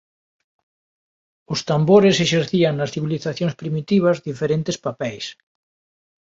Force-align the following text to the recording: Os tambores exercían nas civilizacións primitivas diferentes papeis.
Os 1.53 1.59
tambores 1.69 2.15
exercían 2.25 2.73
nas 2.75 2.93
civilizacións 2.95 3.57
primitivas 3.61 4.21
diferentes 4.29 4.77
papeis. 4.85 5.25